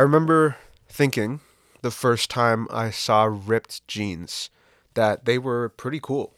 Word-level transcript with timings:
I 0.00 0.02
remember 0.02 0.56
thinking 0.88 1.40
the 1.82 1.90
first 1.90 2.30
time 2.30 2.68
I 2.70 2.88
saw 2.88 3.24
ripped 3.24 3.86
jeans 3.86 4.48
that 4.94 5.26
they 5.26 5.36
were 5.36 5.68
pretty 5.68 6.00
cool. 6.00 6.32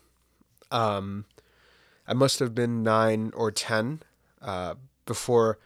Um, 0.73 1.27
I 2.09 2.13
must 2.13 2.41
have 2.41 2.57
been 2.57 2.83
nine 2.83 3.31
or 3.37 3.53
10 3.53 4.03
uh, 4.41 4.75
before 5.07 5.61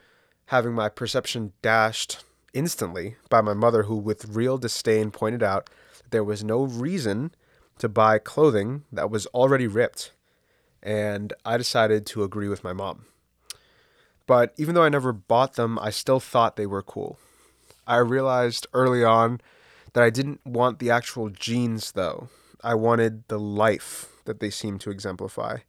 having 0.45 0.73
my 0.73 0.89
perception 0.89 1.53
dashed 1.63 2.23
instantly 2.53 3.15
by 3.31 3.41
my 3.41 3.55
mother, 3.55 3.81
who 3.81 3.95
with 3.95 4.25
real 4.25 4.59
disdain 4.59 5.09
pointed 5.09 5.41
out 5.41 5.67
that 5.97 6.11
there 6.11 6.23
was 6.23 6.43
no 6.43 6.65
reason 6.65 7.31
to 7.79 7.89
buy 7.89 8.19
clothing 8.19 8.83
that 8.91 9.09
was 9.09 9.25
already 9.33 9.65
ripped. 9.65 10.11
And 10.83 11.33
I 11.43 11.57
decided 11.57 12.05
to 12.05 12.21
agree 12.21 12.47
with 12.47 12.63
my 12.63 12.73
mom. 12.73 13.05
But 14.27 14.53
even 14.55 14.75
though 14.75 14.83
I 14.83 14.89
never 14.89 15.11
bought 15.11 15.55
them, 15.55 15.79
I 15.79 15.89
still 15.89 16.19
thought 16.19 16.57
they 16.57 16.67
were 16.67 16.83
cool. 16.83 17.17
I 17.87 17.97
realized 17.97 18.67
early 18.73 19.03
on 19.03 19.41
that 19.93 20.03
I 20.03 20.09
didn't 20.09 20.45
want 20.45 20.79
the 20.79 20.91
actual 20.91 21.29
jeans, 21.29 21.93
though. 21.93 22.29
I 22.63 22.75
wanted 22.75 23.27
the 23.29 23.39
life 23.39 24.21
that 24.25 24.39
they 24.39 24.49
seemed 24.49 24.81
to 24.81 24.91
exemplify. 24.91 25.59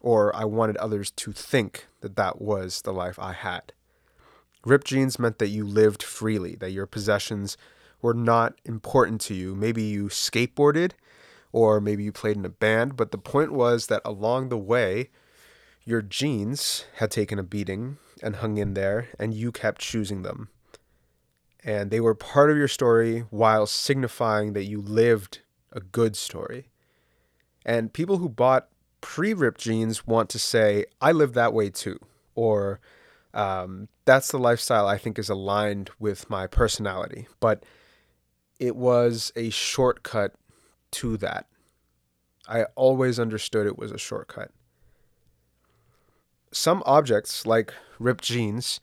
Or 0.00 0.34
I 0.36 0.44
wanted 0.44 0.76
others 0.76 1.10
to 1.12 1.32
think 1.32 1.86
that 2.02 2.16
that 2.16 2.40
was 2.40 2.82
the 2.82 2.92
life 2.92 3.18
I 3.18 3.32
had. 3.32 3.72
Ripped 4.64 4.86
jeans 4.86 5.18
meant 5.18 5.38
that 5.38 5.48
you 5.48 5.64
lived 5.64 6.02
freely, 6.02 6.54
that 6.56 6.72
your 6.72 6.86
possessions 6.86 7.56
were 8.02 8.14
not 8.14 8.60
important 8.64 9.20
to 9.22 9.34
you. 9.34 9.54
Maybe 9.54 9.82
you 9.82 10.04
skateboarded 10.04 10.92
or 11.52 11.80
maybe 11.80 12.04
you 12.04 12.12
played 12.12 12.36
in 12.36 12.44
a 12.44 12.50
band, 12.50 12.96
but 12.96 13.10
the 13.10 13.18
point 13.18 13.52
was 13.52 13.86
that 13.86 14.02
along 14.04 14.48
the 14.48 14.58
way, 14.58 15.10
your 15.84 16.02
jeans 16.02 16.84
had 16.96 17.10
taken 17.10 17.38
a 17.38 17.42
beating 17.42 17.96
and 18.22 18.36
hung 18.36 18.58
in 18.58 18.74
there, 18.74 19.08
and 19.18 19.32
you 19.32 19.50
kept 19.50 19.80
choosing 19.80 20.22
them. 20.22 20.50
And 21.64 21.90
they 21.90 22.00
were 22.00 22.14
part 22.14 22.50
of 22.50 22.56
your 22.56 22.68
story 22.68 23.20
while 23.30 23.66
signifying 23.66 24.52
that 24.52 24.64
you 24.64 24.80
lived 24.80 25.40
a 25.72 25.80
good 25.80 26.16
story. 26.16 26.68
And 27.64 27.92
people 27.92 28.18
who 28.18 28.28
bought 28.28 28.68
pre 29.00 29.34
ripped 29.34 29.60
jeans 29.60 30.06
want 30.06 30.30
to 30.30 30.38
say, 30.38 30.86
I 31.00 31.12
live 31.12 31.34
that 31.34 31.52
way 31.52 31.70
too. 31.70 31.98
Or 32.34 32.80
um, 33.34 33.88
that's 34.04 34.30
the 34.30 34.38
lifestyle 34.38 34.86
I 34.86 34.98
think 34.98 35.18
is 35.18 35.28
aligned 35.28 35.90
with 35.98 36.30
my 36.30 36.46
personality. 36.46 37.26
But 37.40 37.64
it 38.58 38.76
was 38.76 39.32
a 39.36 39.50
shortcut 39.50 40.34
to 40.92 41.16
that. 41.18 41.46
I 42.48 42.64
always 42.74 43.20
understood 43.20 43.66
it 43.66 43.78
was 43.78 43.92
a 43.92 43.98
shortcut. 43.98 44.50
Some 46.50 46.82
objects, 46.86 47.44
like 47.44 47.74
ripped 47.98 48.24
jeans, 48.24 48.80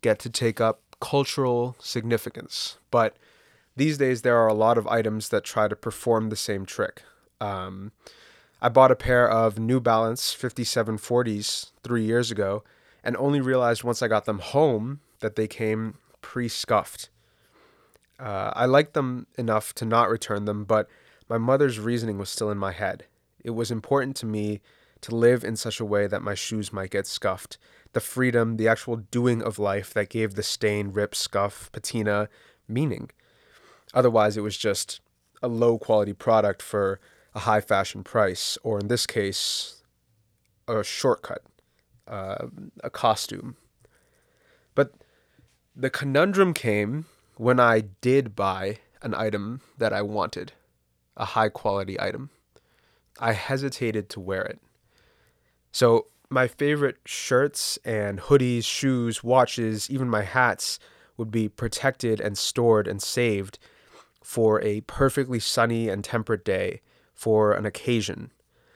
get 0.00 0.18
to 0.20 0.30
take 0.30 0.60
up 0.60 0.91
cultural 1.02 1.74
significance, 1.80 2.78
but 2.92 3.16
these 3.74 3.98
days 3.98 4.22
there 4.22 4.38
are 4.38 4.46
a 4.46 4.54
lot 4.54 4.78
of 4.78 4.86
items 4.86 5.30
that 5.30 5.42
try 5.42 5.66
to 5.66 5.74
perform 5.74 6.28
the 6.28 6.36
same 6.36 6.64
trick. 6.64 7.02
Um, 7.40 7.90
I 8.60 8.68
bought 8.68 8.92
a 8.92 8.96
pair 8.96 9.28
of 9.28 9.58
New 9.58 9.80
Balance 9.80 10.32
5740s 10.32 11.72
three 11.82 12.04
years 12.04 12.30
ago 12.30 12.62
and 13.02 13.16
only 13.16 13.40
realized 13.40 13.82
once 13.82 14.00
I 14.00 14.06
got 14.06 14.26
them 14.26 14.38
home 14.38 15.00
that 15.18 15.34
they 15.34 15.48
came 15.48 15.98
pre 16.20 16.48
scuffed. 16.48 17.10
Uh, 18.20 18.52
I 18.54 18.66
liked 18.66 18.94
them 18.94 19.26
enough 19.36 19.74
to 19.74 19.84
not 19.84 20.08
return 20.08 20.44
them, 20.44 20.62
but 20.62 20.88
my 21.28 21.38
mother's 21.38 21.80
reasoning 21.80 22.16
was 22.16 22.30
still 22.30 22.50
in 22.50 22.58
my 22.58 22.70
head. 22.70 23.06
It 23.42 23.50
was 23.50 23.72
important 23.72 24.14
to 24.18 24.26
me 24.26 24.60
to 25.02 25.14
live 25.14 25.44
in 25.44 25.56
such 25.56 25.80
a 25.80 25.84
way 25.84 26.06
that 26.06 26.22
my 26.22 26.34
shoes 26.34 26.72
might 26.72 26.90
get 26.90 27.06
scuffed. 27.06 27.58
The 27.92 28.00
freedom, 28.00 28.56
the 28.56 28.68
actual 28.68 28.96
doing 28.96 29.42
of 29.42 29.58
life 29.58 29.92
that 29.94 30.08
gave 30.08 30.34
the 30.34 30.42
stain, 30.42 30.92
rip, 30.92 31.14
scuff, 31.14 31.70
patina 31.72 32.28
meaning. 32.66 33.10
Otherwise, 33.92 34.36
it 34.36 34.40
was 34.40 34.56
just 34.56 35.00
a 35.42 35.48
low 35.48 35.78
quality 35.78 36.12
product 36.12 36.62
for 36.62 37.00
a 37.34 37.40
high 37.40 37.60
fashion 37.60 38.02
price, 38.04 38.56
or 38.62 38.78
in 38.78 38.88
this 38.88 39.06
case, 39.06 39.82
a 40.68 40.82
shortcut, 40.82 41.42
uh, 42.06 42.46
a 42.82 42.90
costume. 42.90 43.56
But 44.74 44.92
the 45.74 45.90
conundrum 45.90 46.54
came 46.54 47.06
when 47.36 47.58
I 47.58 47.80
did 47.80 48.36
buy 48.36 48.78
an 49.02 49.14
item 49.14 49.60
that 49.78 49.92
I 49.92 50.02
wanted, 50.02 50.52
a 51.16 51.24
high 51.24 51.48
quality 51.48 52.00
item. 52.00 52.30
I 53.18 53.32
hesitated 53.32 54.08
to 54.10 54.20
wear 54.20 54.42
it. 54.42 54.60
So, 55.72 56.06
my 56.28 56.46
favorite 56.46 56.96
shirts 57.04 57.78
and 57.84 58.18
hoodies, 58.18 58.64
shoes, 58.64 59.22
watches, 59.22 59.90
even 59.90 60.08
my 60.08 60.22
hats 60.22 60.78
would 61.16 61.30
be 61.30 61.48
protected 61.48 62.20
and 62.20 62.38
stored 62.38 62.86
and 62.86 63.02
saved 63.02 63.58
for 64.22 64.62
a 64.62 64.80
perfectly 64.82 65.40
sunny 65.40 65.88
and 65.88 66.04
temperate 66.04 66.44
day 66.44 66.80
for 67.14 67.52
an 67.52 67.66
occasion. 67.66 68.30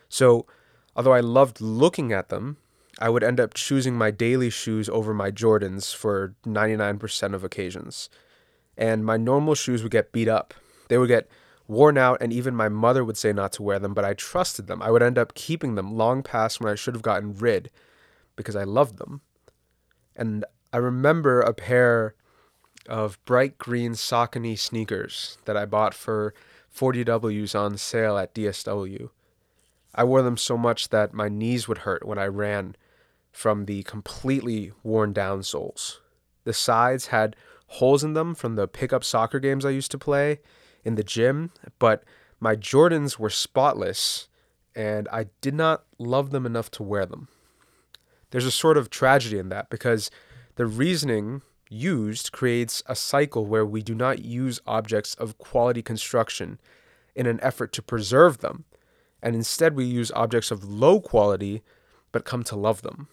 So, 0.09 0.47
although 0.95 1.12
I 1.12 1.21
loved 1.21 1.61
looking 1.61 2.12
at 2.12 2.29
them, 2.29 2.57
I 2.99 3.09
would 3.11 3.25
end 3.25 3.41
up 3.41 3.55
choosing 3.55 3.97
my 3.97 4.11
daily 4.11 4.51
shoes 4.51 4.89
over 4.89 5.13
my 5.13 5.31
Jordans 5.31 5.95
for 5.95 6.34
99% 6.47 7.34
of 7.34 7.45
occasions. 7.45 8.09
And 8.77 9.05
my 9.05 9.17
normal 9.17 9.55
shoes 9.55 9.83
would 9.83 9.93
get 9.93 10.13
beat 10.13 10.28
up. 10.28 10.55
They 10.89 10.99
would 10.99 11.09
get 11.09 11.28
worn 11.69 11.99
out, 11.99 12.19
and 12.21 12.32
even 12.32 12.54
my 12.54 12.69
mother 12.69 13.04
would 13.04 13.16
say 13.16 13.32
not 13.32 13.53
to 13.53 13.62
wear 13.62 13.78
them, 13.78 13.94
but 13.94 14.04
I 14.04 14.15
trusted 14.15 14.66
them. 14.66 14.82
I 14.82 14.91
would 14.91 15.03
end 15.03 15.19
up 15.19 15.34
keeping 15.34 15.75
them 15.75 15.97
long 15.97 16.22
past 16.22 16.60
when 16.60 16.71
I 16.71 16.77
should 16.77 16.94
have 16.94 17.03
gotten 17.03 17.34
rid 17.34 17.71
because 18.37 18.56
I 18.56 18.65
loved 18.65 18.99
them. 18.99 19.21
And 20.15 20.44
I 20.72 20.78
remember 20.78 21.41
a 21.41 21.53
pair 21.53 22.15
of 22.88 23.22
bright 23.25 23.59
green 23.59 23.93
Saucony 23.93 24.59
sneakers 24.59 25.38
that 25.44 25.56
I 25.56 25.65
bought 25.65 25.94
for 25.94 26.34
40Ws 26.75 27.59
on 27.59 27.77
sale 27.77 28.16
at 28.19 28.34
DSW. 28.34 29.10
I 29.94 30.04
wore 30.04 30.22
them 30.22 30.37
so 30.37 30.56
much 30.56 30.91
that 30.91 31.15
my 31.15 31.28
knees 31.28 31.66
would 31.66 31.78
hurt 31.78 32.06
when 32.06 32.19
I 32.19 32.27
ran 32.27 32.77
from 33.33 33.65
the 33.65 33.83
completely 33.83 34.72
worn 34.83 35.12
down 35.12 35.43
soles. 35.43 36.00
The 36.44 36.53
sides 36.53 37.06
had 37.09 37.34
holes 37.69 38.04
in 38.04 38.12
them 38.12 38.34
from 38.34 38.54
the 38.54 38.69
pickup 38.69 39.03
soccer 39.03 39.41
games 39.41 39.65
I 39.65 39.71
used 39.71 39.91
to 39.91 39.98
play, 39.98 40.41
in 40.87 40.95
the 40.95 41.03
gym, 41.03 41.51
but 41.79 42.05
my 42.41 42.55
Jordans 42.55 43.19
were 43.19 43.31
spotless 43.31 44.29
and 44.75 45.09
I 45.11 45.27
did 45.41 45.55
not 45.55 45.85
love 45.99 46.31
them 46.31 46.47
enough 46.47 46.71
to 46.73 46.83
wear 46.83 47.07
them. 47.07 47.29
There's 48.31 48.45
a 48.45 48.51
sort 48.51 48.77
of 48.77 48.91
tragedy 48.91 49.39
in 49.39 49.49
that 49.49 49.71
because 49.71 50.11
the 50.57 50.67
reasoning 50.67 51.43
used 51.69 52.31
creates 52.33 52.83
a 52.87 52.95
cycle 52.95 53.47
where 53.47 53.67
we 53.67 53.83
do 53.83 53.95
not 53.95 54.21
use 54.21 54.61
objects 54.67 55.15
of 55.15 55.39
quality 55.39 55.83
construction 55.83 56.61
in 57.15 57.27
an 57.27 57.41
effort 57.43 57.73
to 57.73 57.83
preserve 57.83 58.39
them, 58.39 58.65
and 59.23 59.35
instead 59.35 59.75
we 59.75 59.85
use 59.85 60.13
objects 60.15 60.51
of 60.51 60.65
low 60.65 61.01
quality 61.01 61.63
but 62.13 62.25
come 62.25 62.45
to 62.45 62.57
love 62.57 62.83
them. 62.83 63.09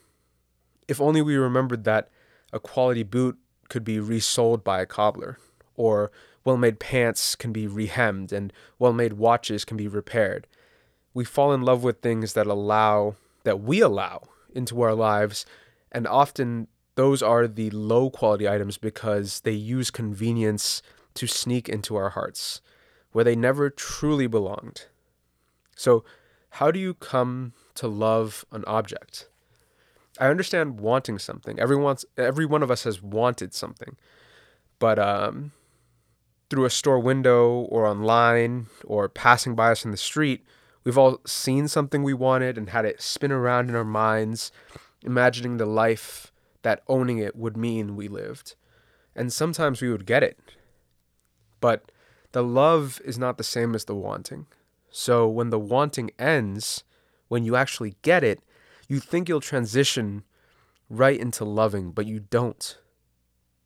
If 0.87 0.99
only 0.99 1.21
we 1.21 1.35
remembered 1.35 1.85
that 1.85 2.09
a 2.51 2.59
quality 2.59 3.03
boot 3.03 3.37
could 3.69 3.83
be 3.83 3.99
resold 3.99 4.63
by 4.63 4.81
a 4.81 4.85
cobbler, 4.85 5.39
or 5.75 6.11
well 6.45 6.57
made 6.57 6.79
pants 6.79 7.35
can 7.35 7.51
be 7.51 7.67
rehemmed 7.67 8.31
and 8.31 8.51
well 8.79 8.93
made 8.93 9.13
watches 9.13 9.65
can 9.65 9.77
be 9.77 9.87
repaired. 9.87 10.47
We 11.13 11.23
fall 11.23 11.53
in 11.53 11.61
love 11.61 11.83
with 11.83 12.01
things 12.01 12.33
that 12.33 12.47
allow, 12.47 13.15
that 13.43 13.61
we 13.61 13.81
allow 13.81 14.23
into 14.53 14.81
our 14.81 14.93
lives, 14.93 15.45
and 15.91 16.07
often 16.07 16.67
those 16.95 17.21
are 17.21 17.47
the 17.47 17.69
low 17.71 18.09
quality 18.09 18.47
items 18.47 18.77
because 18.77 19.41
they 19.41 19.51
use 19.51 19.91
convenience 19.91 20.81
to 21.15 21.27
sneak 21.27 21.69
into 21.69 21.95
our 21.95 22.09
hearts 22.09 22.61
where 23.11 23.23
they 23.23 23.35
never 23.35 23.69
truly 23.69 24.27
belonged. 24.27 24.85
So, 25.75 26.03
how 26.57 26.71
do 26.71 26.79
you 26.79 26.93
come 26.93 27.53
to 27.75 27.87
love 27.87 28.45
an 28.51 28.63
object? 28.65 29.27
I 30.19 30.27
understand 30.27 30.79
wanting 30.79 31.17
something. 31.17 31.59
Everyone's, 31.59 32.05
every 32.17 32.45
one 32.45 32.61
of 32.61 32.69
us 32.69 32.83
has 32.83 33.01
wanted 33.01 33.53
something. 33.53 33.95
But 34.77 34.99
um, 34.99 35.51
through 36.53 36.65
a 36.65 36.69
store 36.69 36.99
window 36.99 37.49
or 37.49 37.87
online 37.87 38.67
or 38.85 39.09
passing 39.09 39.55
by 39.55 39.71
us 39.71 39.83
in 39.83 39.89
the 39.89 39.97
street, 39.97 40.45
we've 40.83 40.99
all 40.99 41.19
seen 41.25 41.67
something 41.67 42.03
we 42.03 42.13
wanted 42.13 42.59
and 42.59 42.69
had 42.69 42.85
it 42.85 43.01
spin 43.01 43.31
around 43.31 43.69
in 43.69 43.75
our 43.75 43.83
minds, 43.83 44.51
imagining 45.01 45.57
the 45.57 45.65
life 45.65 46.31
that 46.61 46.83
owning 46.87 47.17
it 47.17 47.35
would 47.35 47.57
mean 47.57 47.95
we 47.95 48.07
lived. 48.07 48.53
And 49.15 49.33
sometimes 49.33 49.81
we 49.81 49.89
would 49.89 50.05
get 50.05 50.21
it. 50.21 50.37
But 51.59 51.91
the 52.33 52.43
love 52.43 53.01
is 53.03 53.17
not 53.17 53.39
the 53.39 53.43
same 53.43 53.73
as 53.73 53.85
the 53.85 53.95
wanting. 53.95 54.45
So 54.91 55.27
when 55.27 55.49
the 55.49 55.57
wanting 55.57 56.11
ends, 56.19 56.83
when 57.29 57.43
you 57.43 57.55
actually 57.55 57.95
get 58.03 58.23
it, 58.23 58.41
you 58.87 58.99
think 58.99 59.27
you'll 59.27 59.41
transition 59.41 60.21
right 60.87 61.19
into 61.19 61.45
loving, 61.45 61.89
but 61.89 62.05
you 62.05 62.19
don't. 62.19 62.77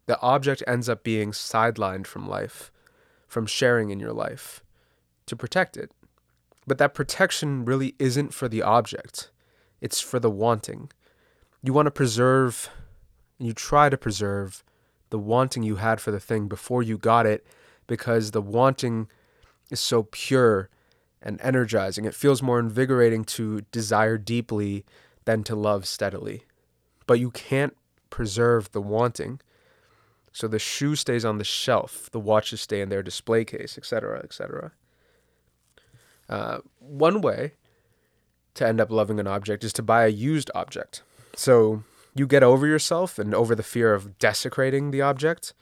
The 0.06 0.18
object 0.22 0.64
ends 0.66 0.88
up 0.88 1.04
being 1.04 1.32
sidelined 1.32 2.08
from 2.08 2.30
life 2.30 2.72
from 3.28 3.46
sharing 3.46 3.90
in 3.90 4.00
your 4.00 4.14
life 4.14 4.64
to 5.26 5.36
protect 5.36 5.78
it. 5.78 5.92
But 6.66 6.78
that 6.80 6.94
protection 6.94 7.66
really 7.66 7.96
isn't 8.00 8.34
for 8.34 8.48
the 8.48 8.62
object, 8.62 9.30
it's 9.80 10.02
for 10.02 10.20
the 10.20 10.32
wanting. 10.32 10.90
You 11.62 11.74
want 11.74 11.88
to 11.88 11.92
preserve, 11.92 12.70
and 13.38 13.48
you 13.48 13.54
try 13.54 13.90
to 13.90 13.98
preserve 13.98 14.64
the 15.10 15.20
wanting 15.20 15.64
you 15.64 15.78
had 15.78 16.02
for 16.02 16.12
the 16.12 16.20
thing 16.20 16.48
before 16.48 16.84
you 16.84 16.98
got 16.98 17.26
it 17.26 17.46
because 17.88 18.32
the 18.32 18.42
wanting 18.42 19.08
is 19.72 19.80
so 19.80 20.04
pure 20.12 20.70
and 21.22 21.40
energizing. 21.42 22.06
It 22.06 22.14
feels 22.14 22.42
more 22.42 22.60
invigorating 22.60 23.24
to 23.26 23.62
desire 23.72 24.18
deeply 24.18 24.86
than 25.26 25.44
to 25.44 25.56
love 25.56 25.88
steadily. 25.88 26.44
But 27.06 27.20
you 27.20 27.32
can't 27.32 27.76
preserve 28.10 28.72
the 28.72 28.82
wanting. 28.82 29.40
So 30.32 30.48
the 30.48 30.60
shoe 30.60 30.96
stays 30.96 31.26
on 31.26 31.38
the 31.38 31.44
shelf, 31.44 32.10
the 32.12 32.20
watches 32.20 32.62
stay 32.62 32.82
in 32.82 32.90
their 32.90 33.04
display 33.04 33.44
case, 33.44 33.78
etc., 33.78 34.20
etc. 34.24 34.72
Uh, 36.30 36.60
one 36.80 37.22
way 37.22 37.54
to 38.54 38.68
end 38.68 38.82
up 38.82 38.92
loving 38.92 39.20
an 39.20 39.28
object 39.28 39.64
is 39.64 39.74
to 39.74 39.84
buy 39.84 40.06
a 40.06 40.10
used 40.10 40.52
object. 40.54 41.02
So 41.36 41.84
you 42.16 42.28
get 42.28 42.44
over 42.44 42.68
yourself 42.68 43.20
and 43.20 43.34
over 43.34 43.56
the 43.56 43.64
fear 43.64 43.94
of 43.94 44.18
desecrating 44.20 44.92
the 44.92 45.02
object, 45.02 45.54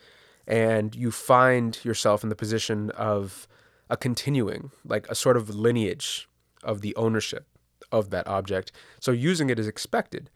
and 0.48 0.96
you 0.96 1.12
find 1.12 1.78
yourself 1.84 2.24
in 2.24 2.30
the 2.30 2.36
position 2.36 2.92
of 2.92 3.48
a 3.90 3.98
continuing, 3.98 4.72
like 4.86 5.08
a 5.10 5.16
sort 5.16 5.38
of 5.38 5.50
lineage 5.50 6.28
of 6.64 6.82
the 6.82 6.96
ownership 6.96 7.46
of 7.92 8.10
that 8.10 8.28
object. 8.28 8.72
So 9.00 9.12
using 9.12 9.50
it 9.50 9.60
is 9.60 9.68
expected. 9.68 10.30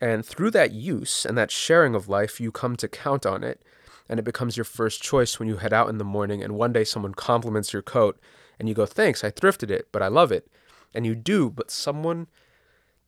And 0.00 0.24
through 0.24 0.50
that 0.52 0.72
use 0.72 1.26
and 1.26 1.36
that 1.36 1.50
sharing 1.50 1.94
of 1.94 2.08
life, 2.08 2.40
you 2.40 2.50
come 2.50 2.76
to 2.76 2.88
count 2.88 3.26
on 3.26 3.44
it, 3.44 3.62
and 4.08 4.18
it 4.18 4.24
becomes 4.24 4.56
your 4.56 4.64
first 4.64 5.02
choice 5.02 5.38
when 5.38 5.48
you 5.48 5.56
head 5.56 5.72
out 5.72 5.88
in 5.88 5.98
the 5.98 6.04
morning. 6.04 6.42
And 6.42 6.54
one 6.54 6.72
day 6.72 6.84
someone 6.84 7.14
compliments 7.14 7.72
your 7.72 7.82
coat, 7.82 8.18
and 8.58 8.68
you 8.68 8.74
go, 8.74 8.86
Thanks, 8.86 9.22
I 9.22 9.30
thrifted 9.30 9.70
it, 9.70 9.88
but 9.92 10.02
I 10.02 10.08
love 10.08 10.32
it. 10.32 10.48
And 10.94 11.06
you 11.06 11.14
do, 11.14 11.50
but 11.50 11.70
someone 11.70 12.28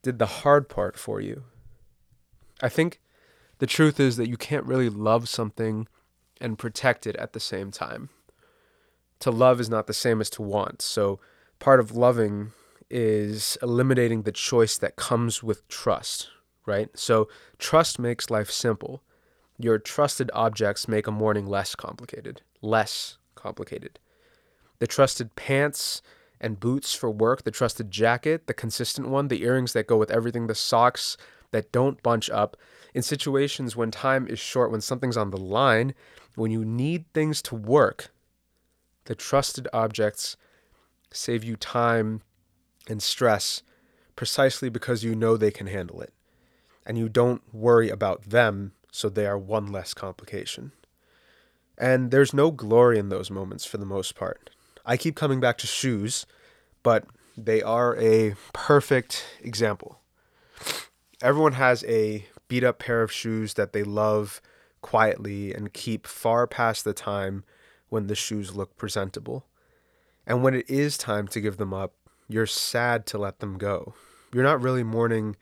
did 0.02 0.18
the 0.18 0.26
hard 0.26 0.68
part 0.68 0.98
for 0.98 1.20
you. 1.20 1.44
I 2.60 2.68
think 2.68 3.00
the 3.58 3.66
truth 3.66 3.98
is 3.98 4.16
that 4.16 4.28
you 4.28 4.36
can't 4.36 4.66
really 4.66 4.88
love 4.88 5.28
something 5.28 5.88
and 6.40 6.58
protect 6.58 7.06
it 7.06 7.16
at 7.16 7.32
the 7.32 7.40
same 7.40 7.70
time. 7.70 8.10
To 9.20 9.30
love 9.30 9.60
is 9.60 9.70
not 9.70 9.86
the 9.86 9.94
same 9.94 10.20
as 10.20 10.28
to 10.30 10.42
want. 10.42 10.82
So, 10.82 11.20
part 11.60 11.78
of 11.78 11.94
loving 11.94 12.52
is 12.90 13.56
eliminating 13.62 14.22
the 14.22 14.32
choice 14.32 14.76
that 14.78 14.96
comes 14.96 15.42
with 15.42 15.66
trust, 15.68 16.28
right? 16.66 16.88
So, 16.94 17.28
trust 17.58 17.98
makes 17.98 18.30
life 18.30 18.50
simple. 18.50 19.02
Your 19.58 19.78
trusted 19.78 20.30
objects 20.34 20.88
make 20.88 21.06
a 21.06 21.12
morning 21.12 21.46
less 21.46 21.74
complicated, 21.74 22.42
less 22.60 23.18
complicated. 23.34 23.98
The 24.78 24.86
trusted 24.86 25.36
pants 25.36 26.02
and 26.40 26.58
boots 26.58 26.94
for 26.94 27.10
work, 27.10 27.44
the 27.44 27.50
trusted 27.50 27.90
jacket, 27.90 28.46
the 28.46 28.54
consistent 28.54 29.08
one, 29.08 29.28
the 29.28 29.42
earrings 29.42 29.72
that 29.72 29.86
go 29.86 29.96
with 29.96 30.10
everything, 30.10 30.48
the 30.48 30.54
socks 30.54 31.16
that 31.52 31.70
don't 31.70 32.02
bunch 32.02 32.28
up. 32.30 32.56
In 32.92 33.02
situations 33.02 33.76
when 33.76 33.90
time 33.90 34.26
is 34.26 34.38
short, 34.38 34.70
when 34.70 34.80
something's 34.80 35.16
on 35.16 35.30
the 35.30 35.38
line, 35.38 35.94
when 36.34 36.50
you 36.50 36.64
need 36.64 37.04
things 37.12 37.40
to 37.42 37.54
work, 37.54 38.10
the 39.04 39.14
trusted 39.14 39.68
objects 39.72 40.36
save 41.12 41.44
you 41.44 41.56
time 41.56 42.22
and 42.88 43.02
stress 43.02 43.62
precisely 44.16 44.68
because 44.68 45.04
you 45.04 45.14
know 45.14 45.36
they 45.36 45.50
can 45.50 45.66
handle 45.66 46.00
it. 46.00 46.12
And 46.84 46.98
you 46.98 47.08
don't 47.08 47.42
worry 47.52 47.88
about 47.88 48.30
them, 48.30 48.72
so 48.90 49.08
they 49.08 49.26
are 49.26 49.38
one 49.38 49.66
less 49.66 49.94
complication. 49.94 50.72
And 51.78 52.10
there's 52.10 52.34
no 52.34 52.50
glory 52.50 52.98
in 52.98 53.08
those 53.08 53.30
moments 53.30 53.64
for 53.64 53.78
the 53.78 53.86
most 53.86 54.14
part. 54.14 54.50
I 54.84 54.96
keep 54.96 55.16
coming 55.16 55.40
back 55.40 55.58
to 55.58 55.66
shoes, 55.66 56.26
but 56.82 57.06
they 57.36 57.62
are 57.62 57.96
a 57.96 58.34
perfect 58.52 59.24
example. 59.40 60.00
Everyone 61.22 61.52
has 61.52 61.84
a 61.84 62.26
beat 62.48 62.64
up 62.64 62.78
pair 62.78 63.02
of 63.02 63.12
shoes 63.12 63.54
that 63.54 63.72
they 63.72 63.82
love 63.82 64.42
quietly 64.80 65.54
and 65.54 65.72
keep 65.72 66.06
far 66.06 66.46
past 66.46 66.84
the 66.84 66.92
time 66.92 67.44
when 67.88 68.08
the 68.08 68.14
shoes 68.14 68.54
look 68.54 68.76
presentable. 68.76 69.46
And 70.26 70.42
when 70.42 70.54
it 70.54 70.68
is 70.68 70.98
time 70.98 71.28
to 71.28 71.40
give 71.40 71.56
them 71.56 71.72
up, 71.72 71.94
you're 72.28 72.46
sad 72.46 73.06
to 73.06 73.18
let 73.18 73.40
them 73.40 73.56
go. 73.58 73.94
You're 74.32 74.42
not 74.42 74.60
really 74.60 74.82
mourning 74.82 75.36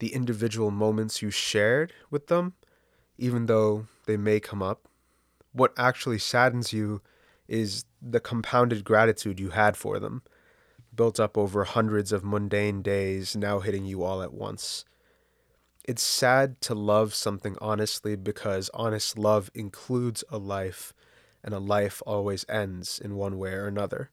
the 0.00 0.12
individual 0.12 0.70
moments 0.70 1.22
you 1.22 1.30
shared 1.30 1.92
with 2.10 2.26
them, 2.26 2.54
even 3.16 3.46
though 3.46 3.86
they 4.06 4.16
may 4.16 4.40
come 4.40 4.62
up. 4.62 4.88
What 5.52 5.72
actually 5.76 6.18
saddens 6.18 6.72
you 6.72 7.02
is 7.46 7.84
the 8.00 8.20
compounded 8.20 8.82
gratitude 8.82 9.38
you 9.38 9.50
had 9.50 9.76
for 9.76 9.98
them, 9.98 10.22
built 10.94 11.20
up 11.20 11.36
over 11.36 11.64
hundreds 11.64 12.12
of 12.12 12.24
mundane 12.24 12.82
days 12.82 13.36
now 13.36 13.60
hitting 13.60 13.84
you 13.84 14.02
all 14.02 14.22
at 14.22 14.32
once. 14.32 14.84
It's 15.84 16.02
sad 16.02 16.60
to 16.62 16.74
love 16.74 17.14
something 17.14 17.56
honestly 17.60 18.16
because 18.16 18.70
honest 18.72 19.18
love 19.18 19.50
includes 19.54 20.24
a 20.30 20.38
life, 20.38 20.94
and 21.42 21.52
a 21.52 21.58
life 21.58 22.02
always 22.06 22.46
ends 22.48 22.98
in 22.98 23.16
one 23.16 23.38
way 23.38 23.52
or 23.52 23.66
another. 23.66 24.10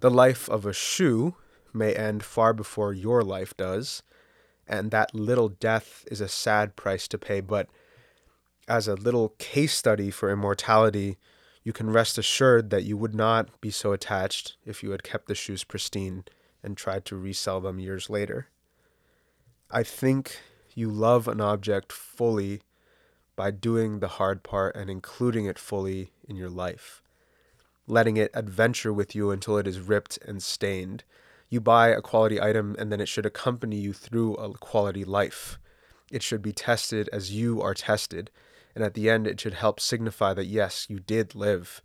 The 0.00 0.10
life 0.10 0.48
of 0.48 0.66
a 0.66 0.72
shoe 0.72 1.36
may 1.72 1.94
end 1.94 2.22
far 2.22 2.52
before 2.52 2.92
your 2.92 3.22
life 3.22 3.56
does, 3.56 4.02
and 4.66 4.90
that 4.90 5.14
little 5.14 5.48
death 5.48 6.04
is 6.10 6.20
a 6.20 6.28
sad 6.28 6.76
price 6.76 7.06
to 7.08 7.18
pay, 7.18 7.40
but 7.40 7.68
as 8.68 8.88
a 8.88 8.94
little 8.94 9.30
case 9.38 9.74
study 9.74 10.10
for 10.10 10.30
immortality, 10.30 11.18
you 11.62 11.72
can 11.72 11.90
rest 11.90 12.18
assured 12.18 12.70
that 12.70 12.84
you 12.84 12.96
would 12.96 13.14
not 13.14 13.60
be 13.60 13.70
so 13.70 13.92
attached 13.92 14.56
if 14.64 14.82
you 14.82 14.90
had 14.90 15.02
kept 15.02 15.26
the 15.26 15.34
shoes 15.34 15.64
pristine 15.64 16.24
and 16.62 16.76
tried 16.76 17.04
to 17.04 17.16
resell 17.16 17.60
them 17.60 17.78
years 17.78 18.10
later. 18.10 18.48
I 19.70 19.82
think 19.82 20.38
you 20.74 20.90
love 20.90 21.26
an 21.26 21.40
object 21.40 21.92
fully 21.92 22.62
by 23.34 23.50
doing 23.50 24.00
the 24.00 24.08
hard 24.08 24.42
part 24.42 24.76
and 24.76 24.88
including 24.88 25.46
it 25.46 25.58
fully 25.58 26.12
in 26.28 26.36
your 26.36 26.48
life, 26.48 27.02
letting 27.86 28.16
it 28.16 28.30
adventure 28.34 28.92
with 28.92 29.14
you 29.14 29.30
until 29.30 29.58
it 29.58 29.66
is 29.66 29.80
ripped 29.80 30.18
and 30.26 30.42
stained. 30.42 31.04
You 31.48 31.60
buy 31.60 31.88
a 31.88 32.02
quality 32.02 32.40
item 32.40 32.76
and 32.78 32.90
then 32.90 33.00
it 33.00 33.08
should 33.08 33.26
accompany 33.26 33.76
you 33.76 33.92
through 33.92 34.34
a 34.34 34.52
quality 34.54 35.04
life. 35.04 35.58
It 36.10 36.22
should 36.22 36.42
be 36.42 36.52
tested 36.52 37.08
as 37.12 37.32
you 37.32 37.60
are 37.62 37.74
tested 37.74 38.30
and 38.76 38.84
at 38.84 38.92
the 38.92 39.08
end, 39.08 39.26
it 39.26 39.40
should 39.40 39.54
help 39.54 39.80
signify 39.80 40.34
that 40.34 40.44
yes, 40.44 40.84
you 40.90 41.00
did 41.00 41.34
live. 41.34 41.80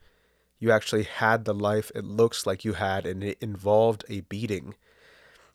You 0.60 0.72
actually 0.72 1.04
had 1.04 1.46
the 1.46 1.54
life 1.54 1.90
it 1.96 2.04
looks 2.04 2.46
like 2.46 2.66
you 2.66 2.74
had, 2.74 3.06
and 3.06 3.24
it 3.24 3.38
involved 3.40 4.04
a 4.10 4.19
beating, 4.19 4.75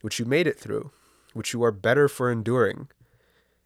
which 0.00 0.18
you 0.18 0.24
made 0.24 0.46
it 0.46 0.58
through, 0.58 0.92
which 1.34 1.52
you 1.52 1.62
are 1.62 1.70
better 1.70 2.08
for 2.08 2.32
enduring. 2.32 2.88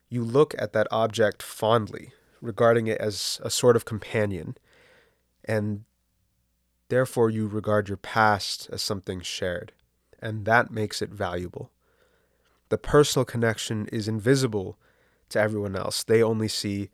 You 0.08 0.24
look 0.24 0.52
at 0.58 0.72
that 0.72 0.88
object 0.90 1.44
fondly, 1.44 2.12
regarding 2.42 2.88
it 2.88 3.00
as 3.00 3.40
a 3.44 3.50
sort 3.50 3.76
of 3.76 3.84
companion, 3.84 4.58
and 5.44 5.84
therefore 6.88 7.30
you 7.30 7.46
regard 7.46 7.88
your 7.88 7.98
past 7.98 8.68
as 8.72 8.82
something 8.82 9.20
shared, 9.20 9.70
and 10.20 10.44
that 10.44 10.70
makes 10.70 11.02
it 11.02 11.10
valuable. 11.10 11.70
The 12.68 12.78
personal 12.78 13.24
connection 13.24 13.88
is 13.92 14.08
invisible 14.08 14.78
to 15.30 15.40
everyone 15.40 15.76
else. 15.76 16.04
They 16.04 16.22
only 16.22 16.48
see 16.48 16.90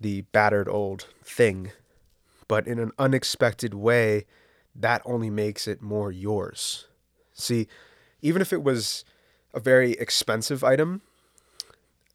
the 0.00 0.22
battered 0.32 0.68
old 0.68 1.06
thing. 1.22 1.72
But 2.48 2.66
in 2.66 2.78
an 2.78 2.92
unexpected 2.98 3.74
way, 3.74 4.26
that 4.74 5.02
only 5.04 5.30
makes 5.30 5.68
it 5.68 5.82
more 5.82 6.10
yours. 6.10 6.88
See, 7.32 7.68
even 8.22 8.42
if 8.42 8.52
it 8.52 8.62
was 8.62 9.04
a 9.54 9.60
very 9.60 9.92
expensive 9.92 10.64
item 10.64 11.02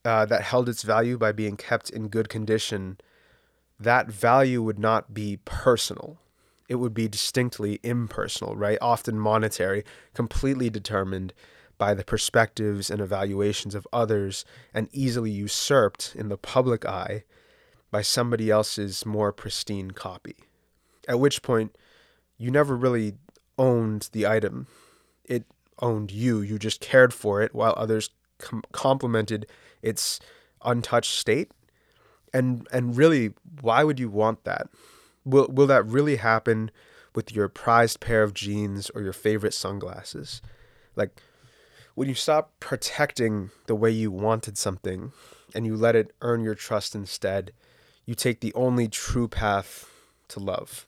uh, 0.03 0.25
that 0.25 0.43
held 0.43 0.69
its 0.69 0.83
value 0.83 1.17
by 1.17 1.31
being 1.31 1.57
kept 1.57 1.89
in 1.89 2.09
good 2.09 2.29
condition, 2.29 2.97
that 3.79 4.07
value 4.07 4.61
would 4.61 4.79
not 4.79 5.13
be 5.13 5.39
personal. 5.45 6.17
It 6.67 6.75
would 6.75 6.93
be 6.93 7.07
distinctly 7.07 7.79
impersonal, 7.83 8.55
right? 8.55 8.77
Often 8.81 9.19
monetary, 9.19 9.83
completely 10.13 10.69
determined 10.69 11.33
by 11.77 11.93
the 11.93 12.03
perspectives 12.03 12.89
and 12.89 13.01
evaluations 13.01 13.75
of 13.75 13.87
others, 13.91 14.45
and 14.73 14.89
easily 14.91 15.31
usurped 15.31 16.15
in 16.15 16.29
the 16.29 16.37
public 16.37 16.85
eye 16.85 17.23
by 17.91 18.01
somebody 18.01 18.49
else's 18.49 19.05
more 19.05 19.31
pristine 19.31 19.91
copy. 19.91 20.35
At 21.07 21.19
which 21.19 21.41
point, 21.41 21.77
you 22.37 22.49
never 22.49 22.75
really 22.75 23.13
owned 23.57 24.09
the 24.11 24.25
item. 24.25 24.67
It 25.23 25.45
owned 25.79 26.11
you. 26.11 26.41
You 26.41 26.57
just 26.57 26.81
cared 26.81 27.13
for 27.13 27.41
it 27.41 27.53
while 27.53 27.73
others 27.77 28.09
com- 28.37 28.63
complimented 28.71 29.45
its 29.81 30.19
untouched 30.63 31.13
state. 31.13 31.51
And 32.33 32.67
and 32.71 32.97
really, 32.97 33.33
why 33.61 33.83
would 33.83 33.99
you 33.99 34.09
want 34.09 34.43
that? 34.43 34.67
Will 35.25 35.47
will 35.51 35.67
that 35.67 35.85
really 35.85 36.17
happen 36.17 36.71
with 37.13 37.35
your 37.35 37.49
prized 37.49 37.99
pair 37.99 38.23
of 38.23 38.33
jeans 38.33 38.89
or 38.91 39.01
your 39.01 39.13
favorite 39.13 39.53
sunglasses? 39.53 40.41
Like 40.95 41.19
when 41.95 42.07
you 42.07 42.15
stop 42.15 42.51
protecting 42.59 43.51
the 43.67 43.75
way 43.75 43.89
you 43.89 44.11
wanted 44.11 44.57
something 44.57 45.11
and 45.53 45.65
you 45.65 45.75
let 45.75 45.95
it 45.95 46.13
earn 46.21 46.43
your 46.43 46.55
trust 46.55 46.93
instead, 46.93 47.51
you 48.05 48.13
take 48.15 48.41
the 48.41 48.53
only 48.53 48.87
true 48.87 49.27
path 49.27 49.89
to 50.27 50.39
love. 50.39 50.87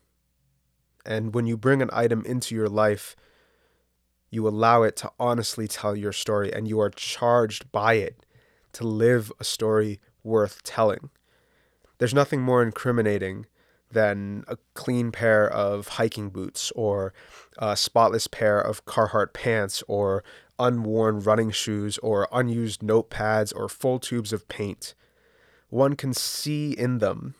And 1.06 1.34
when 1.34 1.48
you 1.48 1.56
bring 1.56 1.82
an 1.82 1.90
item 1.94 2.26
into 2.26 2.54
your 2.54 2.68
life, 2.68 3.16
you 4.30 4.46
allow 4.46 4.84
it 4.84 4.98
to 4.98 5.12
honestly 5.18 5.68
tell 5.68 5.96
your 5.96 6.12
story, 6.12 6.52
and 6.52 6.68
you 6.68 6.82
are 6.82 6.90
charged 6.90 7.72
by 7.72 7.94
it 7.94 8.26
to 8.74 8.86
live 8.86 9.32
a 9.40 9.46
story 9.46 10.02
worth 10.24 10.62
telling. 10.64 11.10
There's 11.98 12.14
nothing 12.14 12.42
more 12.42 12.62
incriminating 12.62 13.46
than 13.92 14.44
a 14.48 14.58
clean 14.74 15.12
pair 15.12 15.50
of 15.50 15.88
hiking 15.88 16.30
boots 16.30 16.72
or 16.76 17.14
a 17.58 17.78
spotless 17.78 18.28
pair 18.28 18.60
of 18.60 18.86
Carhartt 18.86 19.34
pants 19.34 19.84
or 19.88 20.24
unworn 20.60 21.20
running 21.20 21.52
shoes 21.52 21.98
or 22.00 22.28
unused 22.32 22.82
notepads 22.82 23.54
or 23.56 23.70
full 23.70 24.00
tubes 24.00 24.34
of 24.34 24.48
paint. 24.48 24.94
One 25.70 25.96
can 25.96 26.14
see 26.14 26.72
in 26.72 27.00
them 27.00 27.36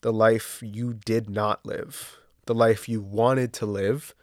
the 0.00 0.12
life 0.12 0.62
you 0.62 0.94
did 0.94 1.28
not 1.28 1.64
live, 1.66 2.18
the 2.46 2.54
life 2.54 2.88
you 2.88 3.00
wanted 3.00 3.52
to 3.54 3.66
live, 3.66 4.14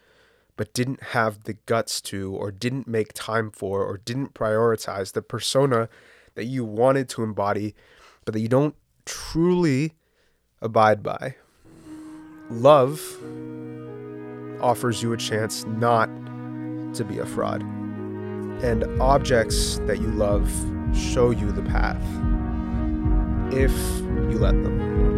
but 0.57 0.73
didn't 0.73 1.03
have 1.03 1.43
the 1.43 1.53
guts 1.65 1.99
to, 1.99 2.33
or 2.33 2.49
didn't 2.51 2.87
make 2.87 3.11
time 3.13 3.51
for, 3.51 3.83
or 3.83 3.97
didn't 3.97 4.33
prioritize 4.33 5.11
the 5.11 5.21
persona 5.21 5.89
that 6.35 6.45
you 6.45 6.63
wanted 6.63 7.09
to 7.09 7.23
embody, 7.23 7.75
but 8.23 8.33
that 8.33 8.39
you 8.39 8.47
don't 8.47 8.75
truly 9.05 9.93
abide 10.61 11.03
by. 11.03 11.35
Love 12.49 13.17
offers 14.61 15.01
you 15.01 15.13
a 15.13 15.17
chance 15.17 15.65
not 15.65 16.07
to 16.93 17.03
be 17.03 17.17
a 17.17 17.25
fraud. 17.25 17.61
And 18.63 18.83
objects 19.01 19.79
that 19.85 19.99
you 19.99 20.07
love 20.07 20.49
show 20.95 21.31
you 21.31 21.51
the 21.51 21.63
path 21.63 22.01
if 23.51 23.71
you 24.31 24.37
let 24.39 24.53
them. 24.63 25.14